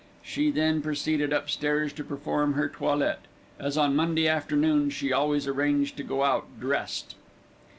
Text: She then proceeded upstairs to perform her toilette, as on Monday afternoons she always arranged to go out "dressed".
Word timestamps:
She 0.23 0.49
then 0.49 0.81
proceeded 0.81 1.31
upstairs 1.31 1.93
to 1.93 2.03
perform 2.03 2.53
her 2.53 2.67
toilette, 2.67 3.19
as 3.59 3.77
on 3.77 3.95
Monday 3.95 4.27
afternoons 4.27 4.93
she 4.93 5.13
always 5.13 5.45
arranged 5.45 5.95
to 5.97 6.03
go 6.03 6.23
out 6.23 6.47
"dressed". 6.59 7.13